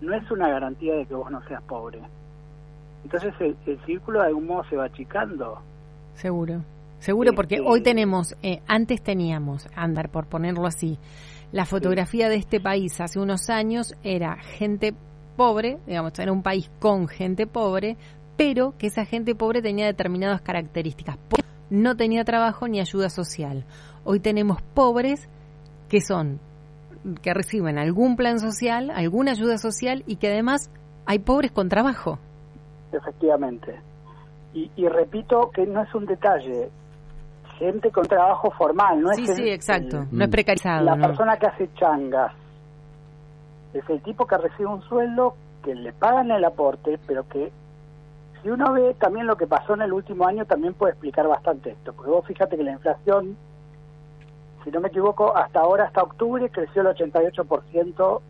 No 0.00 0.14
es 0.14 0.30
una 0.30 0.48
garantía 0.48 0.94
de 0.94 1.06
que 1.06 1.14
vos 1.16 1.28
no 1.28 1.42
seas 1.48 1.62
pobre. 1.64 1.98
Entonces 3.04 3.34
el, 3.40 3.56
círculo 3.84 4.20
de 4.20 4.26
algún 4.26 4.46
modo 4.46 4.64
se 4.64 4.76
va 4.76 4.84
achicando. 4.84 5.58
Seguro, 6.14 6.62
seguro, 6.98 7.32
porque 7.34 7.60
hoy 7.60 7.82
tenemos, 7.82 8.36
eh, 8.42 8.60
antes 8.66 9.02
teníamos, 9.02 9.66
andar 9.74 10.10
por 10.10 10.26
ponerlo 10.26 10.66
así, 10.66 10.98
la 11.52 11.66
fotografía 11.66 12.28
de 12.28 12.36
este 12.36 12.60
país 12.60 13.00
hace 13.00 13.18
unos 13.18 13.50
años 13.50 13.94
era 14.02 14.36
gente 14.36 14.94
pobre, 15.36 15.78
digamos, 15.86 16.18
era 16.18 16.32
un 16.32 16.42
país 16.42 16.70
con 16.78 17.08
gente 17.08 17.46
pobre, 17.46 17.96
pero 18.36 18.74
que 18.78 18.86
esa 18.86 19.04
gente 19.04 19.34
pobre 19.34 19.60
tenía 19.62 19.86
determinadas 19.86 20.40
características. 20.40 21.18
No 21.70 21.96
tenía 21.96 22.24
trabajo 22.24 22.68
ni 22.68 22.80
ayuda 22.80 23.10
social. 23.10 23.64
Hoy 24.04 24.20
tenemos 24.20 24.60
pobres 24.74 25.28
que 25.88 26.00
son 26.00 26.40
que 27.20 27.34
reciben 27.34 27.78
algún 27.78 28.16
plan 28.16 28.38
social, 28.38 28.90
alguna 28.90 29.32
ayuda 29.32 29.58
social 29.58 30.04
y 30.06 30.16
que 30.16 30.28
además 30.28 30.70
hay 31.04 31.18
pobres 31.18 31.50
con 31.50 31.68
trabajo. 31.68 32.18
Efectivamente. 32.92 33.80
Y, 34.54 34.86
repito 34.86 35.50
que 35.50 35.66
no 35.66 35.82
es 35.82 35.94
un 35.94 36.04
detalle. 36.04 36.70
Gente 37.58 37.90
con 37.90 38.04
trabajo 38.04 38.50
formal, 38.50 39.00
no 39.00 39.10
es 39.12 39.34
sí, 39.34 39.48
exacto. 39.48 40.06
no 40.10 40.24
es 40.24 40.30
precarizado. 40.30 40.84
La 40.84 40.96
persona 40.96 41.36
que 41.36 41.46
hace 41.46 41.72
changas 41.74 42.32
es 43.72 43.88
el 43.88 44.02
tipo 44.02 44.26
que 44.26 44.36
recibe 44.36 44.66
un 44.66 44.82
sueldo 44.82 45.34
que 45.62 45.74
le 45.74 45.92
pagan 45.92 46.30
el 46.30 46.44
aporte, 46.44 46.98
pero 47.06 47.26
que 47.28 47.52
si 48.42 48.50
uno 48.50 48.72
ve 48.72 48.94
también 48.94 49.26
lo 49.26 49.36
que 49.36 49.46
pasó 49.46 49.74
en 49.74 49.82
el 49.82 49.92
último 49.92 50.26
año, 50.26 50.44
también 50.44 50.74
puede 50.74 50.92
explicar 50.92 51.28
bastante 51.28 51.70
esto. 51.70 51.92
Porque 51.92 52.10
vos 52.10 52.26
fíjate 52.26 52.56
que 52.56 52.64
la 52.64 52.72
inflación, 52.72 53.36
si 54.64 54.70
no 54.70 54.80
me 54.80 54.88
equivoco, 54.88 55.36
hasta 55.36 55.60
ahora, 55.60 55.84
hasta 55.84 56.02
octubre, 56.02 56.50
creció 56.50 56.82
el 56.82 56.88
88% 56.88 58.20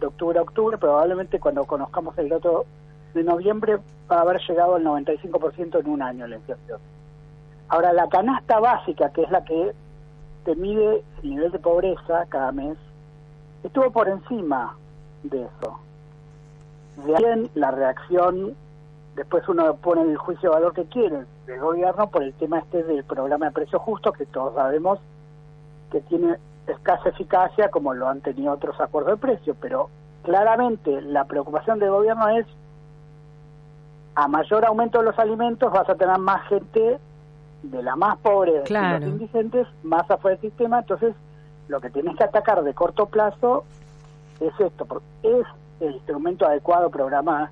de 0.00 0.06
octubre 0.06 0.38
a 0.38 0.42
octubre. 0.42 0.78
Probablemente 0.78 1.38
cuando 1.38 1.64
conozcamos 1.66 2.16
el 2.18 2.30
dato 2.30 2.64
de 3.14 3.22
noviembre 3.24 3.78
va 4.10 4.18
a 4.18 4.20
haber 4.22 4.40
llegado 4.40 4.76
al 4.76 4.84
95% 4.84 5.80
en 5.80 5.88
un 5.88 6.02
año 6.02 6.26
la 6.26 6.36
inflación. 6.36 6.80
Ahora, 7.68 7.92
la 7.92 8.08
canasta 8.08 8.60
básica, 8.60 9.10
que 9.10 9.22
es 9.22 9.30
la 9.30 9.44
que 9.44 9.72
te 10.44 10.56
mide 10.56 11.02
el 11.22 11.30
nivel 11.30 11.52
de 11.52 11.58
pobreza 11.58 12.26
cada 12.28 12.52
mes, 12.52 12.76
estuvo 13.62 13.90
por 13.90 14.08
encima 14.08 14.76
de 15.22 15.42
eso. 15.42 15.78
De 17.06 17.16
ahí 17.16 17.50
la 17.54 17.70
reacción, 17.70 18.54
después 19.16 19.48
uno 19.48 19.74
pone 19.76 20.02
el 20.02 20.16
juicio 20.16 20.50
de 20.50 20.56
valor 20.56 20.74
que 20.74 20.84
quiere 20.84 21.24
del 21.46 21.60
gobierno 21.60 22.10
por 22.10 22.22
el 22.22 22.34
tema 22.34 22.58
este 22.58 22.82
del 22.82 23.04
programa 23.04 23.46
de 23.46 23.52
precios 23.52 23.80
justos, 23.82 24.16
que 24.16 24.26
todos 24.26 24.54
sabemos 24.54 24.98
que 25.90 26.00
tiene 26.02 26.36
escasa 26.66 27.08
eficacia 27.08 27.70
como 27.70 27.94
lo 27.94 28.08
han 28.08 28.20
tenido 28.20 28.52
otros 28.52 28.80
acuerdos 28.80 29.14
de 29.14 29.26
precios, 29.26 29.56
pero 29.60 29.90
claramente 30.22 31.00
la 31.02 31.24
preocupación 31.24 31.78
del 31.78 31.90
gobierno 31.90 32.28
es 32.28 32.46
a 34.14 34.28
mayor 34.28 34.64
aumento 34.64 34.98
de 34.98 35.04
los 35.06 35.18
alimentos 35.18 35.72
vas 35.72 35.88
a 35.88 35.94
tener 35.94 36.18
más 36.18 36.46
gente 36.48 36.98
de 37.62 37.82
la 37.82 37.96
más 37.96 38.18
pobre 38.18 38.52
de 38.52 39.00
los 39.00 39.02
indigentes 39.02 39.66
más 39.82 40.10
afuera 40.10 40.36
del 40.36 40.50
sistema, 40.50 40.80
entonces 40.80 41.14
lo 41.68 41.80
que 41.80 41.90
tienes 41.90 42.16
que 42.16 42.24
atacar 42.24 42.62
de 42.62 42.74
corto 42.74 43.06
plazo 43.06 43.64
es 44.40 44.52
esto, 44.58 44.84
porque 44.84 45.06
es 45.22 45.46
el 45.80 45.94
instrumento 45.94 46.46
adecuado 46.46 46.90
programa 46.90 47.50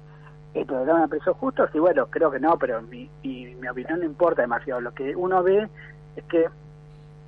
el 0.54 0.66
programa 0.66 1.02
de 1.02 1.08
precios 1.08 1.36
justos 1.36 1.70
y 1.74 1.78
bueno, 1.78 2.06
creo 2.06 2.30
que 2.30 2.40
no, 2.40 2.58
pero 2.58 2.82
mi, 2.82 3.08
mi, 3.22 3.54
mi 3.54 3.68
opinión 3.68 4.00
no 4.00 4.04
importa 4.04 4.42
demasiado. 4.42 4.80
Lo 4.80 4.92
que 4.92 5.14
uno 5.14 5.42
ve 5.44 5.68
es 6.16 6.24
que 6.24 6.46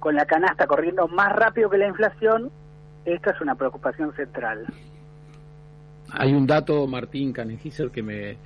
con 0.00 0.16
la 0.16 0.26
canasta 0.26 0.66
corriendo 0.66 1.06
más 1.06 1.32
rápido 1.32 1.70
que 1.70 1.78
la 1.78 1.86
inflación, 1.86 2.50
esta 3.04 3.30
es 3.30 3.40
una 3.40 3.54
preocupación 3.54 4.12
central. 4.14 4.66
Hay 6.10 6.34
un 6.34 6.46
dato, 6.46 6.86
Martín 6.86 7.32
Canegiser, 7.32 7.90
que 7.90 8.02
me 8.02 8.36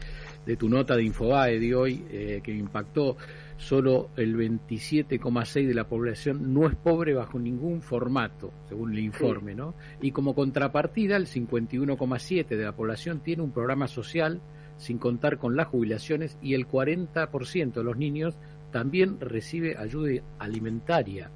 de 0.47 0.57
tu 0.57 0.69
nota 0.69 0.97
de 0.97 1.03
Infobae 1.03 1.59
de 1.59 1.75
hoy, 1.75 2.05
eh, 2.11 2.41
que 2.43 2.53
me 2.53 2.61
impactó, 2.61 3.17
solo 3.57 4.11
el 4.17 4.37
27,6 4.37 5.67
de 5.67 5.75
la 5.75 5.89
población 5.89 6.55
no 6.55 6.69
es 6.69 6.77
pobre 6.77 7.15
bajo 7.15 7.39
ningún 7.39 7.83
formato, 7.83 8.53
según 8.69 8.93
el 8.93 9.01
informe, 9.01 9.55
¿no? 9.55 9.75
Y 10.01 10.13
como 10.13 10.35
contrapartida, 10.35 11.17
el 11.17 11.27
51,7 11.27 12.47
de 12.47 12.65
la 12.65 12.73
población 12.73 13.21
tiene 13.21 13.43
un 13.43 13.51
programa 13.51 13.89
social 13.89 14.41
sin 14.77 14.99
contar 14.99 15.39
con 15.39 15.57
las 15.57 15.69
jubilaciones 15.69 16.39
y 16.43 16.55
el 16.55 16.69
40% 16.69 17.73
de 17.73 17.85
los 17.85 17.97
niños 17.97 18.37
también 18.71 19.19
recibe 19.21 19.77
ayuda 19.77 20.23
alimentaria. 20.39 21.31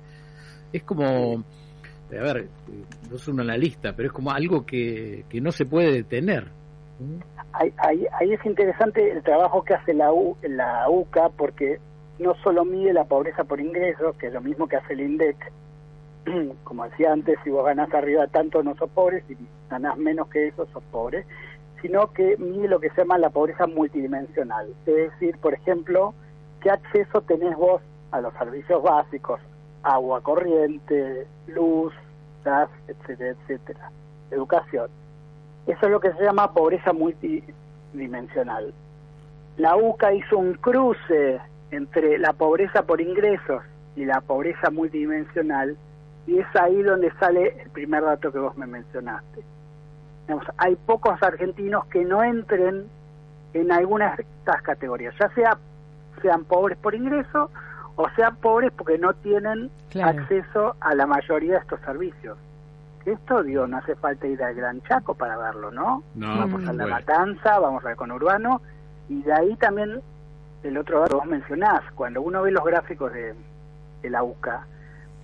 Es 0.72 0.82
como, 0.82 1.44
a 2.10 2.22
ver, 2.22 2.48
no 3.10 3.18
soy 3.18 3.34
un 3.34 3.40
analista, 3.40 3.96
pero 3.96 4.08
es 4.08 4.12
como 4.12 4.30
algo 4.30 4.66
que, 4.66 5.24
que 5.28 5.40
no 5.40 5.50
se 5.52 5.64
puede 5.64 5.92
detener. 5.92 6.59
Ahí, 7.52 8.06
ahí, 8.18 8.32
es 8.32 8.44
interesante 8.46 9.10
el 9.10 9.22
trabajo 9.22 9.64
que 9.64 9.74
hace 9.74 9.94
la, 9.94 10.10
la 10.42 10.88
UCA 10.88 11.30
porque 11.30 11.80
no 12.18 12.34
solo 12.36 12.64
mide 12.64 12.92
la 12.92 13.04
pobreza 13.04 13.44
por 13.44 13.60
ingresos, 13.60 14.14
que 14.16 14.28
es 14.28 14.32
lo 14.32 14.40
mismo 14.40 14.68
que 14.68 14.76
hace 14.76 14.92
el 14.92 15.00
INDEC, 15.00 15.52
como 16.64 16.84
decía 16.84 17.12
antes, 17.12 17.38
si 17.42 17.50
vos 17.50 17.64
ganás 17.64 17.92
arriba 17.94 18.26
tanto 18.26 18.62
no 18.62 18.76
sos 18.76 18.90
pobre, 18.90 19.22
si 19.26 19.36
ganás 19.68 19.96
menos 19.96 20.28
que 20.28 20.48
eso 20.48 20.66
sos 20.72 20.82
pobre, 20.90 21.24
sino 21.80 22.12
que 22.12 22.36
mide 22.38 22.68
lo 22.68 22.80
que 22.80 22.90
se 22.90 23.02
llama 23.02 23.18
la 23.18 23.30
pobreza 23.30 23.66
multidimensional. 23.66 24.68
Es 24.86 25.10
decir, 25.10 25.38
por 25.38 25.54
ejemplo, 25.54 26.14
qué 26.60 26.70
acceso 26.70 27.22
tenés 27.22 27.56
vos 27.56 27.80
a 28.10 28.20
los 28.20 28.34
servicios 28.34 28.82
básicos, 28.82 29.40
agua 29.82 30.20
corriente, 30.20 31.26
luz, 31.46 31.94
gas, 32.44 32.68
etcétera, 32.86 33.30
etcétera, 33.30 33.90
educación. 34.30 34.90
Eso 35.66 35.86
es 35.86 35.90
lo 35.90 36.00
que 36.00 36.12
se 36.12 36.22
llama 36.22 36.52
pobreza 36.52 36.92
multidimensional. 36.92 38.72
La 39.56 39.76
UCA 39.76 40.12
hizo 40.14 40.38
un 40.38 40.54
cruce 40.54 41.40
entre 41.70 42.18
la 42.18 42.32
pobreza 42.32 42.82
por 42.82 43.00
ingresos 43.00 43.62
y 43.96 44.04
la 44.04 44.20
pobreza 44.20 44.70
multidimensional 44.70 45.76
y 46.26 46.38
es 46.38 46.46
ahí 46.54 46.82
donde 46.82 47.12
sale 47.18 47.60
el 47.62 47.70
primer 47.70 48.02
dato 48.02 48.32
que 48.32 48.38
vos 48.38 48.56
me 48.56 48.66
mencionaste. 48.66 49.42
hay 50.56 50.76
pocos 50.76 51.20
argentinos 51.22 51.86
que 51.86 52.04
no 52.04 52.22
entren 52.22 52.86
en 53.52 53.72
algunas 53.72 54.16
de 54.16 54.22
estas 54.22 54.62
categorías, 54.62 55.14
ya 55.20 55.28
sea 55.34 55.58
sean 56.22 56.44
pobres 56.44 56.78
por 56.78 56.94
ingreso 56.94 57.50
o 57.96 58.08
sean 58.10 58.36
pobres 58.36 58.72
porque 58.76 58.98
no 58.98 59.14
tienen 59.14 59.70
acceso 60.02 60.76
a 60.80 60.94
la 60.94 61.06
mayoría 61.06 61.54
de 61.54 61.58
estos 61.58 61.80
servicios 61.80 62.36
esto, 63.06 63.42
digo, 63.42 63.66
no 63.66 63.78
hace 63.78 63.94
falta 63.96 64.26
ir 64.26 64.42
al 64.42 64.54
Gran 64.54 64.82
Chaco 64.82 65.14
para 65.14 65.36
verlo, 65.36 65.70
¿no? 65.70 66.02
vamos 66.14 66.66
a 66.68 66.72
La 66.72 66.86
Matanza, 66.86 67.58
vamos 67.58 67.84
al 67.84 67.96
conurbano, 67.96 68.60
y 69.08 69.22
de 69.22 69.32
ahí 69.32 69.56
también 69.56 70.00
el 70.62 70.76
otro 70.76 71.00
dato 71.00 71.10
que 71.10 71.16
vos 71.16 71.26
mencionás, 71.26 71.80
cuando 71.94 72.20
uno 72.20 72.42
ve 72.42 72.50
los 72.50 72.64
gráficos 72.64 73.12
de, 73.12 73.34
de 74.02 74.10
la 74.10 74.22
UCA, 74.22 74.66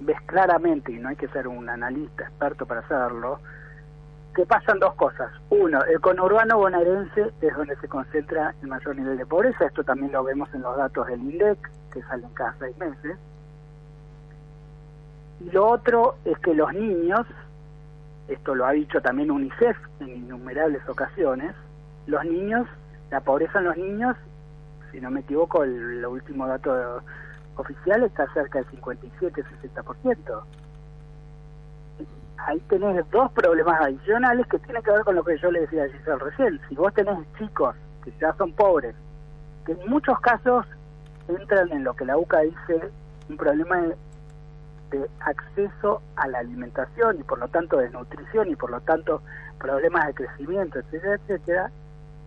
ves 0.01 0.21
claramente, 0.23 0.93
y 0.93 0.99
no 0.99 1.09
hay 1.09 1.17
que 1.17 1.29
ser 1.29 1.49
un 1.49 1.69
analista 1.69 2.25
experto 2.25 2.67
para 2.67 2.87
saberlo, 2.89 3.41
que 4.35 4.45
pasan 4.45 4.79
dos 4.79 4.95
cosas. 4.95 5.31
Uno, 5.49 5.83
el 5.85 6.01
conurbano 6.01 6.59
bonaerense 6.59 7.33
es 7.41 7.57
donde 7.57 7.77
se 7.77 7.89
concentra 7.89 8.55
el 8.63 8.69
mayor 8.69 8.95
nivel 8.97 9.17
de 9.17 9.27
pobreza, 9.27 9.65
esto 9.65 9.83
también 9.83 10.13
lo 10.13 10.25
vemos 10.25 10.53
en 10.55 10.63
los 10.63 10.77
datos 10.77 11.07
del 11.07 11.21
INDEC, 11.21 11.59
que 11.93 12.03
salen 12.03 12.31
cada 12.35 12.55
seis 12.59 12.77
meses. 12.77 13.17
Y 15.41 15.51
lo 15.51 15.67
otro 15.67 16.17
es 16.25 16.39
que 16.39 16.55
los 16.55 16.73
niños 16.73 17.27
esto 18.29 18.55
lo 18.55 18.67
ha 18.67 18.73
dicho 18.73 19.01
también 19.01 19.31
UNICEF 19.31 19.77
en 20.01 20.09
innumerables 20.09 20.87
ocasiones, 20.89 21.55
los 22.07 22.25
niños, 22.25 22.67
la 23.11 23.21
pobreza 23.21 23.59
en 23.59 23.65
los 23.67 23.77
niños, 23.77 24.17
si 24.91 25.01
no 25.01 25.11
me 25.11 25.21
equivoco, 25.21 25.63
el, 25.65 26.05
último 26.07 26.47
dato 26.47 27.03
oficial 27.57 28.03
está 28.03 28.27
cerca 28.33 28.61
del 28.61 28.81
57-60%. 28.81 30.43
Ahí 32.39 32.61
tenés 32.69 33.11
dos 33.11 33.33
problemas 33.33 33.81
adicionales 33.81 34.47
que 34.47 34.59
tienen 34.59 34.83
que 34.83 34.91
ver 34.91 35.03
con 35.03 35.15
lo 35.17 35.25
que 35.25 35.39
yo 35.39 35.51
le 35.51 35.61
decía 35.61 35.85
a 35.85 35.89
Giselle 35.89 36.19
recién. 36.19 36.61
Si 36.69 36.75
vos 36.75 36.93
tenés 36.95 37.19
chicos 37.39 37.75
que 38.05 38.13
ya 38.21 38.33
son 38.35 38.53
pobres 38.53 38.95
que 39.67 39.73
en 39.73 39.89
muchos 39.89 40.19
casos 40.21 40.65
entran 41.29 41.71
en 41.73 41.85
lo 41.85 41.95
que 41.95 42.05
la 42.05 42.17
UCA 42.17 42.41
dice 42.41 42.91
un 43.29 43.37
problema 43.37 43.81
de, 44.91 45.09
acceso 45.21 46.03
a 46.17 46.29
la 46.29 46.39
alimentación 46.39 47.19
y 47.21 47.23
por 47.23 47.39
lo 47.39 47.49
tanto 47.49 47.79
de 47.79 47.91
nutrición 47.91 48.49
y 48.49 48.57
por 48.57 48.71
lo 48.71 48.81
tanto 48.81 49.23
problemas 49.59 50.07
de 50.07 50.15
crecimiento, 50.15 50.79
etcétera, 50.79 51.15
etcétera, 51.15 51.71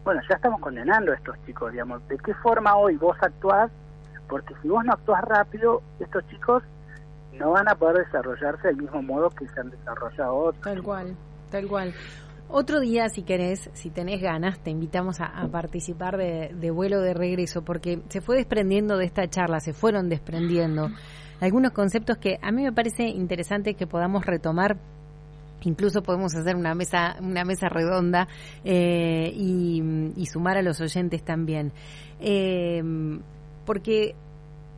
bueno, 0.03 0.21
ya 0.29 0.35
estamos 0.35 0.59
condenando 0.59 1.11
a 1.11 1.15
estos 1.15 1.35
chicos, 1.45 1.71
digamos, 1.71 2.07
¿de 2.07 2.17
qué 2.17 2.33
forma 2.35 2.75
hoy 2.75 2.95
vos 2.95 3.17
actuás? 3.21 3.71
Porque 4.27 4.53
si 4.61 4.67
vos 4.69 4.83
no 4.85 4.93
actuás 4.93 5.23
rápido, 5.23 5.81
estos 5.99 6.27
chicos 6.27 6.63
no 7.33 7.51
van 7.51 7.67
a 7.67 7.75
poder 7.75 8.05
desarrollarse 8.05 8.67
del 8.67 8.77
mismo 8.77 9.01
modo 9.01 9.29
que 9.29 9.47
se 9.47 9.59
han 9.59 9.69
desarrollado 9.69 10.35
otros. 10.35 10.63
Tal 10.63 10.83
cual, 10.83 11.15
tal 11.51 11.67
cual. 11.67 11.93
Otro 12.51 12.79
día, 12.79 13.09
si 13.09 13.21
querés, 13.21 13.69
si 13.73 13.91
tenés 13.91 14.21
ganas, 14.21 14.57
te 14.59 14.71
invitamos 14.71 15.21
a, 15.21 15.47
participar 15.51 16.17
de, 16.17 16.71
vuelo 16.71 16.99
de 16.99 17.13
regreso, 17.13 17.61
porque 17.61 18.01
se 18.09 18.21
fue 18.21 18.37
desprendiendo 18.37 18.97
de 18.97 19.05
esta 19.05 19.29
charla, 19.29 19.59
se 19.59 19.71
fueron 19.71 20.09
desprendiendo 20.09 20.89
algunos 21.39 21.73
conceptos 21.73 22.17
que 22.17 22.39
a 22.41 22.51
mí 22.51 22.63
me 22.63 22.73
parece 22.73 23.03
interesante 23.03 23.75
que 23.75 23.85
podamos 23.85 24.25
retomar. 24.25 24.77
Incluso 25.61 26.01
podemos 26.01 26.33
hacer 26.35 26.55
una 26.55 26.73
mesa 26.73 27.17
una 27.21 27.43
mesa 27.43 27.69
redonda 27.69 28.27
eh, 28.63 29.31
y, 29.31 29.83
y, 30.15 30.25
sumar 30.25 30.57
a 30.57 30.63
los 30.63 30.81
oyentes 30.81 31.23
también. 31.23 31.71
Eh, 32.19 32.81
porque 33.65 34.15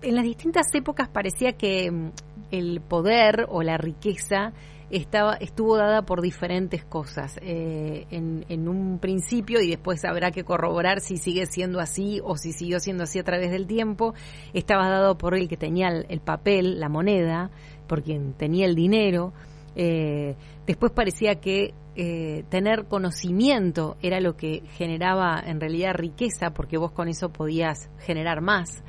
en 0.02 0.16
las 0.16 0.26
distintas 0.26 0.68
épocas 0.74 1.08
parecía 1.08 1.54
que 1.54 2.12
el 2.52 2.82
poder 2.82 3.46
o 3.50 3.64
la 3.64 3.78
riqueza 3.78 4.52
estaba 4.92 5.36
estuvo 5.36 5.78
dada 5.78 6.04
por 6.04 6.22
diferentes 6.22 6.84
cosas 6.84 7.38
eh, 7.42 8.06
en, 8.12 8.46
en, 8.50 8.68
un 8.68 9.00
principio 9.00 9.62
y 9.62 9.70
después 9.70 10.04
habrá 10.06 10.32
que 10.32 10.44
corroborar 10.44 11.00
si 11.00 11.18
sigue 11.18 11.46
siendo 11.46 11.80
así 11.80 12.20
o 12.24 12.38
si 12.38 12.54
siguió 12.54 12.80
siendo 12.80 13.04
así 13.04 13.20
a 13.20 13.24
través 13.24 13.52
del 13.52 13.68
tiempo. 13.68 14.14
Estaba 14.54 14.90
dado 14.90 15.18
por 15.18 15.36
el 15.36 15.48
que 15.48 15.58
tenía 15.58 15.88
el, 15.88 16.06
el 16.10 16.20
papel 16.20 16.80
la 16.80 16.90
moneda 16.90 17.52
por 17.88 18.04
quien 18.04 18.34
tenía 18.34 18.66
el 18.66 18.76
dinero. 18.76 19.34
Eh, 19.76 20.36
después 20.66 20.92
parecía 20.92 21.36
que 21.36 21.74
eh, 21.96 22.46
tener 22.50 22.86
conocimiento 22.86 23.98
era 24.02 24.22
lo 24.22 24.38
que 24.38 24.64
generaba 24.78 25.42
en 25.46 25.60
realidad 25.60 25.94
riqueza 25.94 26.52
porque 26.52 26.78
vos 26.78 26.92
con 26.92 27.10
eso 27.10 27.34
podías 27.34 27.90
generar 28.00 28.40
más 28.40 28.82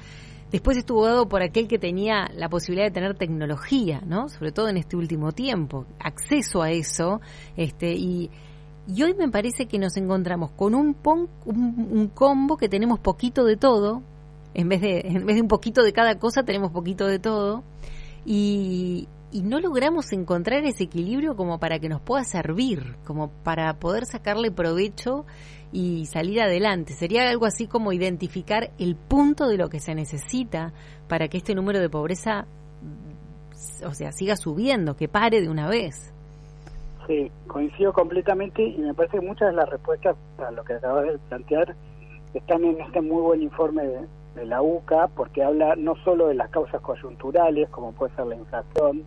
Después 0.52 0.76
estuvo 0.76 1.06
dado 1.06 1.28
por 1.30 1.42
aquel 1.42 1.66
que 1.66 1.78
tenía 1.78 2.30
la 2.35 2.50
posibilidad 2.50 2.87
de 2.87 2.90
tener 2.90 3.16
tecnología, 3.16 4.02
¿no? 4.06 4.28
Sobre 4.28 4.52
todo 4.52 4.68
en 4.68 4.76
este 4.76 4.97
último 4.97 5.32
tiempo, 5.32 5.87
acceso 5.99 6.61
a 6.61 6.71
eso, 6.71 7.23
este, 7.56 7.94
y, 7.94 8.30
hoy 9.02 9.14
me 9.14 9.30
parece 9.30 9.64
que 9.64 9.78
nos 9.78 9.97
encontramos 9.97 10.50
con 10.50 10.75
un, 10.75 10.94
un, 11.47 11.88
un, 11.90 12.09
combo 12.09 12.59
que 12.59 12.68
tenemos 12.68 13.00
poquito 13.00 13.44
de 13.44 13.56
todo, 13.56 14.02
en 14.52 14.68
vez 14.68 14.82
de, 14.82 15.00
en 15.00 15.25
vez 15.25 15.37
de 15.37 15.42
un 15.42 15.49
poquito 15.49 15.82
de 15.82 15.94
cada 15.94 16.18
cosa 16.18 16.42
tenemos 16.42 16.71
poquito 16.71 17.06
de 17.06 17.18
todo, 17.18 17.64
y, 18.26 19.09
y 19.33 19.43
no 19.43 19.61
logramos 19.61 20.12
encontrar 20.12 20.65
ese 20.65 20.85
equilibrio 20.85 21.35
como 21.37 21.59
para 21.59 21.79
que 21.79 21.89
nos 21.89 22.01
pueda 22.03 22.23
servir, 22.23 22.97
como 23.07 23.31
para 23.43 23.73
poder 23.75 24.05
sacarle 24.05 24.51
provecho 24.51 25.25
y 25.73 26.05
salir 26.07 26.41
adelante. 26.41 26.93
Sería 26.93 27.29
algo 27.31 27.47
así 27.47 27.67
como 27.67 27.95
identificar 27.95 28.71
el 28.79 28.95
punto 28.95 29.49
de 29.49 29.57
lo 29.57 29.71
que 29.71 29.81
se 29.81 29.95
necesita 29.95 30.73
para 31.09 31.29
que 31.29 31.39
este 31.39 31.55
número 31.55 31.81
de 31.81 31.89
pobreza, 31.89 32.47
o 33.87 33.95
sea, 33.95 34.12
siga 34.12 34.37
subiendo, 34.37 34.97
que 34.97 35.09
pare 35.09 35.41
de 35.41 35.49
una 35.49 35.67
vez. 35.67 36.12
Sí, 37.07 37.33
coincido 37.49 37.93
completamente 37.93 38.62
y 38.62 38.79
me 38.79 38.95
parece 38.95 39.19
que 39.19 39.27
muchas 39.27 39.49
de 39.49 39.57
las 39.57 39.69
respuestas 39.69 40.15
a 40.39 40.51
lo 40.51 40.62
que 40.62 40.75
acabas 40.75 41.07
de 41.07 41.19
plantear 41.31 41.75
están 42.35 42.65
en 42.65 42.81
este 42.81 43.01
muy 43.01 43.23
buen 43.23 43.43
informe 43.43 43.83
de, 43.83 44.07
de 44.35 44.47
la 44.47 44.62
UCA, 44.62 45.09
porque 45.09 45.43
habla 45.43 45.75
no 45.77 45.97
solo 46.05 46.29
de 46.29 46.35
las 46.35 46.51
causas 46.51 46.81
coyunturales, 46.83 47.69
como 47.71 47.93
puede 47.93 48.15
ser 48.15 48.27
la 48.27 48.37
inflación, 48.37 49.05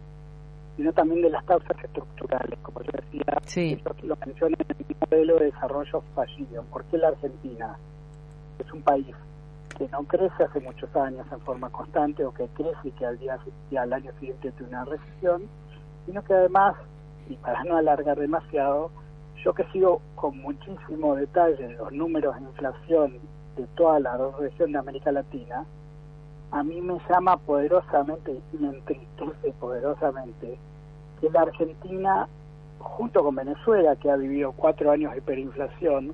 sino 0.75 0.91
también 0.94 1.22
de 1.22 1.29
las 1.29 1.44
causas 1.46 1.77
estructurales, 1.84 2.59
como 2.61 2.81
yo 2.81 2.92
decía, 2.94 3.24
sí. 3.46 3.81
lo 4.03 4.16
mencioné 4.25 4.55
en 4.68 4.85
el 4.90 4.96
modelo 5.00 5.40
de 5.40 5.46
desarrollo 5.46 6.03
fallido. 6.14 6.64
¿Por 6.72 6.83
qué 6.85 6.98
la 6.98 7.09
Argentina 7.09 7.77
es 8.59 8.72
un 8.72 8.81
país 8.81 9.16
que 9.77 9.88
no 9.90 10.03
crece 10.03 10.44
hace 10.44 10.59
muchos 10.59 10.94
años 10.96 11.25
en 11.31 11.40
forma 11.42 11.70
constante 11.70 12.24
o 12.24 12.33
que 12.33 12.48
crece 12.50 12.79
y 12.85 12.92
que 12.92 13.05
al, 13.05 13.18
día, 13.20 13.38
y 13.70 13.77
al 13.77 13.92
año 13.92 14.11
siguiente 14.20 14.51
tiene 14.51 14.70
una 14.70 14.85
recesión, 14.85 15.44
sino 16.05 16.24
que 16.24 16.33
además, 16.33 16.75
y 17.29 17.35
para 17.35 17.64
no 17.64 17.75
alargar 17.77 18.18
demasiado, 18.18 18.92
yo 19.44 19.53
que 19.53 19.66
sigo 19.72 20.01
con 20.16 20.38
muchísimo 20.40 21.16
detalle 21.16 21.74
los 21.74 21.92
números 21.92 22.35
de 22.35 22.42
inflación 22.42 23.20
de 23.57 23.68
toda 23.75 24.00
la 24.00 24.18
región 24.40 24.72
de 24.72 24.79
América 24.79 25.11
Latina, 25.11 25.66
a 26.55 26.63
mí 26.63 26.79
me 26.79 26.98
llama 27.09 27.35
poderosamente 27.35 28.39
me 28.57 28.70
entristece 28.70 29.51
poderosamente 29.59 30.57
que 31.20 31.29
la 31.29 31.41
Argentina, 31.41 32.29
junto 32.79 33.25
con 33.25 33.35
Venezuela, 33.35 33.98
que 33.98 34.09
ha 34.09 34.15
vivido 34.15 34.53
cuatro 34.53 34.89
años 34.89 35.11
de 35.11 35.18
hiperinflación, 35.18 36.13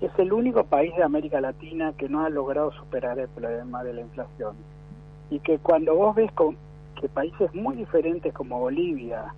es 0.00 0.12
el 0.16 0.32
único 0.32 0.62
país 0.62 0.94
de 0.94 1.02
América 1.02 1.40
Latina 1.40 1.92
que 1.98 2.08
no 2.08 2.24
ha 2.24 2.28
logrado 2.28 2.70
superar 2.70 3.18
el 3.18 3.26
problema 3.26 3.82
de 3.82 3.94
la 3.94 4.00
inflación. 4.02 4.54
Y 5.30 5.40
que 5.40 5.58
cuando 5.58 5.96
vos 5.96 6.14
ves 6.14 6.30
que 7.00 7.08
países 7.08 7.52
muy 7.52 7.74
diferentes 7.74 8.32
como 8.32 8.60
Bolivia 8.60 9.34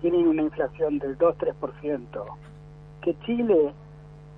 tienen 0.00 0.28
una 0.28 0.42
inflación 0.44 0.98
del 0.98 1.18
2-3%, 1.18 2.24
que 3.02 3.18
Chile 3.20 3.74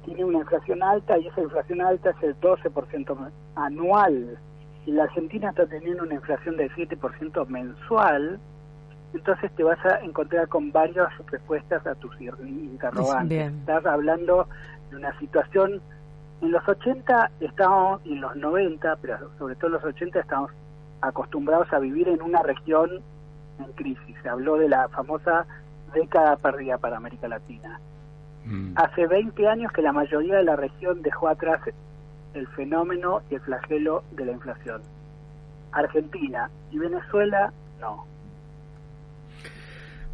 tiene 0.05 0.25
una 0.25 0.39
inflación 0.39 0.83
alta 0.83 1.19
y 1.19 1.29
esa 1.29 1.41
inflación 1.41 1.83
alta 1.83 2.11
es 2.11 2.23
el 2.25 2.41
12% 2.41 3.31
anual, 3.55 4.39
la 4.87 5.05
Argentina 5.05 5.51
está 5.51 5.67
teniendo 5.67 6.03
una 6.03 6.15
inflación 6.15 6.57
del 6.57 6.71
7% 6.75 7.47
mensual, 7.47 8.39
entonces 9.13 9.51
te 9.53 9.63
vas 9.63 9.85
a 9.85 10.01
encontrar 10.01 10.49
con 10.49 10.73
varias 10.73 11.09
respuestas 11.27 11.87
a 11.87 11.95
tus 11.97 12.19
interrogantes. 12.21 13.53
Estás 13.53 13.85
hablando 13.87 14.47
de 14.91 14.97
una 14.97 15.17
situación, 15.19 15.81
en 16.41 16.51
los 16.51 16.67
80 16.67 17.31
estábamos, 17.41 18.01
y 18.05 18.13
en 18.13 18.21
los 18.21 18.37
90, 18.37 18.97
pero 19.03 19.19
sobre 19.39 19.57
todo 19.57 19.67
en 19.67 19.73
los 19.75 19.85
80 19.85 20.21
estamos 20.21 20.51
acostumbrados 21.01 21.73
a 21.73 21.79
vivir 21.79 22.09
en 22.09 22.23
una 22.23 22.43
región 22.43 22.91
en 23.59 23.73
crisis. 23.73 24.17
Se 24.23 24.29
habló 24.29 24.57
de 24.57 24.69
la 24.69 24.89
famosa 24.89 25.47
década 25.93 26.37
perdida 26.37 26.79
para 26.79 26.97
América 26.97 27.29
Latina. 27.29 27.81
Mm. 28.45 28.73
Hace 28.77 29.07
20 29.07 29.49
años 29.49 29.73
que 29.73 29.83
la 29.83 29.93
mayoría 29.93 30.37
de 30.37 30.45
la 30.45 30.57
región 30.57 31.03
dejó 31.03 31.29
atrás 31.29 31.61
el 32.35 32.47
fenómeno 32.49 33.23
y 33.31 33.35
el 33.35 33.41
flagelo 33.41 34.05
de 34.13 34.25
la 34.27 34.33
inflación. 34.33 34.83
Argentina 35.73 36.51
y 36.71 36.79
Venezuela, 36.79 37.53
no. 37.81 38.05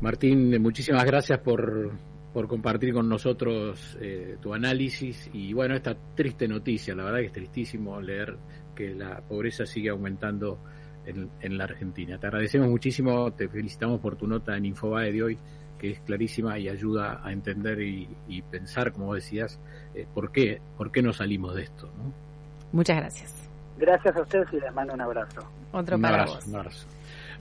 Martín, 0.01 0.61
muchísimas 0.61 1.05
gracias 1.05 1.39
por, 1.39 1.93
por 2.33 2.49
compartir 2.49 2.93
con 2.93 3.09
nosotros 3.09 3.97
eh, 4.01 4.37
tu 4.41 4.53
análisis 4.53 5.31
y 5.33 5.55
bueno, 5.55 5.75
esta 5.75 5.97
triste 6.15 6.47
noticia, 6.47 6.95
la 6.95 7.05
verdad 7.05 7.21
que 7.21 7.27
es 7.27 7.33
tristísimo 7.33 8.01
leer 8.01 8.37
que 8.75 8.95
la 8.95 9.23
pobreza 9.23 9.65
sigue 9.65 9.89
aumentando 9.89 10.59
en, 11.07 11.31
en 11.41 11.57
la 11.57 11.65
Argentina. 11.65 12.19
Te 12.19 12.27
agradecemos 12.27 12.69
muchísimo, 12.69 13.33
te 13.33 13.49
felicitamos 13.49 14.01
por 14.01 14.17
tu 14.17 14.27
nota 14.27 14.55
en 14.57 14.67
Infobae 14.67 15.13
de 15.13 15.23
hoy 15.23 15.39
que 15.79 15.91
es 15.93 16.01
clarísima 16.01 16.59
y 16.59 16.69
ayuda 16.69 17.21
a 17.23 17.33
entender 17.33 17.81
y, 17.81 18.09
y 18.29 18.43
pensar, 18.43 18.93
como 18.93 19.15
decías, 19.15 19.59
eh, 19.95 20.07
por 20.13 20.33
qué 20.33 20.61
por 20.77 20.91
qué 20.91 21.03
no 21.03 21.13
salimos 21.13 21.55
de 21.55 21.63
esto. 21.63 21.87
¿no? 21.99 22.13
Muchas 22.73 22.97
gracias. 22.97 23.49
Gracias 23.79 24.17
a 24.17 24.23
ustedes 24.23 24.49
y 24.53 24.61
les 24.61 24.73
mando 24.75 24.95
un 24.95 25.01
abrazo. 25.01 25.41
Otro 25.73 25.97
un 25.97 26.03
para 26.03 26.23
abrazo, 26.23 26.35
vos. 26.37 26.47
un 26.47 26.57
abrazo. 26.57 26.87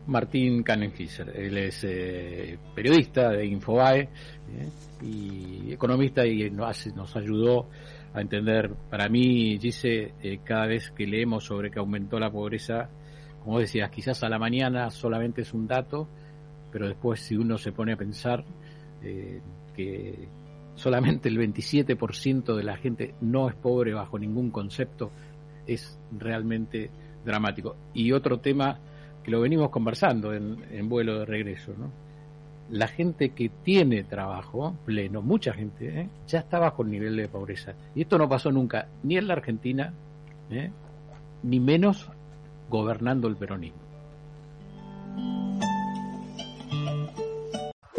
Martín 0.07 0.61
Kannenfischer, 0.61 1.29
él 1.35 1.57
es 1.57 1.83
eh, 1.83 2.59
periodista 2.75 3.29
de 3.29 3.45
Infobae 3.47 4.01
¿eh? 4.01 4.09
y 5.01 5.73
economista 5.73 6.25
y 6.25 6.51
nos, 6.51 6.87
nos 6.95 7.15
ayudó 7.15 7.67
a 8.13 8.21
entender, 8.21 8.71
para 8.89 9.09
mí, 9.09 9.57
dice, 9.57 10.13
eh, 10.21 10.39
cada 10.43 10.67
vez 10.67 10.91
que 10.91 11.05
leemos 11.07 11.43
sobre 11.43 11.71
que 11.71 11.79
aumentó 11.79 12.19
la 12.19 12.31
pobreza, 12.31 12.89
como 13.43 13.59
decías, 13.59 13.89
quizás 13.89 14.23
a 14.23 14.29
la 14.29 14.39
mañana 14.39 14.89
solamente 14.89 15.41
es 15.41 15.53
un 15.53 15.67
dato, 15.67 16.07
pero 16.75 16.89
después 16.89 17.21
si 17.21 17.37
uno 17.37 17.57
se 17.57 17.71
pone 17.71 17.93
a 17.93 17.95
pensar 17.95 18.43
eh, 19.01 19.39
que 19.73 20.27
solamente 20.75 21.29
el 21.29 21.37
27% 21.37 22.53
de 22.53 22.63
la 22.63 22.75
gente 22.75 23.15
no 23.21 23.47
es 23.47 23.55
pobre 23.55 23.93
bajo 23.93 24.19
ningún 24.19 24.51
concepto, 24.51 25.09
es 25.65 25.97
realmente 26.19 26.89
dramático. 27.23 27.77
Y 27.93 28.11
otro 28.11 28.41
tema 28.41 28.77
que 29.23 29.31
lo 29.31 29.39
venimos 29.39 29.69
conversando 29.69 30.33
en, 30.33 30.89
vuelo 30.89 31.19
de 31.19 31.25
regreso, 31.25 31.73
¿no? 31.77 31.93
La 32.69 32.89
gente 32.89 33.29
que 33.29 33.47
tiene 33.63 34.03
trabajo 34.03 34.75
pleno, 34.83 35.21
mucha 35.21 35.53
gente, 35.53 36.01
¿eh? 36.01 36.09
ya 36.27 36.39
está 36.39 36.59
bajo 36.59 36.83
el 36.83 36.91
nivel 36.91 37.15
de 37.15 37.29
pobreza. 37.29 37.73
Y 37.95 38.01
esto 38.01 38.17
no 38.17 38.27
pasó 38.27 38.51
nunca, 38.51 38.89
ni 39.01 39.15
en 39.15 39.29
la 39.29 39.35
Argentina, 39.35 39.93
¿eh? 40.49 40.71
ni 41.41 41.61
menos 41.61 42.11
gobernando 42.69 43.29
el 43.29 43.37
peronismo. 43.37 43.84